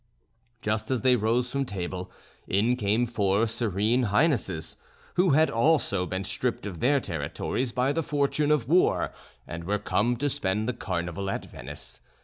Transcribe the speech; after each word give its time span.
Just 0.63 0.89
as 0.89 1.01
they 1.03 1.15
rose 1.15 1.51
from 1.51 1.63
table, 1.63 2.11
in 2.47 2.75
came 2.75 3.05
four 3.05 3.45
Serene 3.45 4.05
Highnesses, 4.07 4.77
who 5.13 5.29
had 5.33 5.51
also 5.51 6.07
been 6.07 6.23
stripped 6.23 6.65
of 6.65 6.79
their 6.79 6.99
territories 6.99 7.71
by 7.71 7.91
the 7.91 8.01
fortune 8.01 8.49
of 8.49 8.67
war, 8.67 9.13
and 9.47 9.63
were 9.63 9.77
come 9.77 10.15
to 10.17 10.27
spend 10.27 10.67
the 10.67 10.73
Carnival 10.73 11.29
at 11.29 11.45
Venice. 11.45 12.01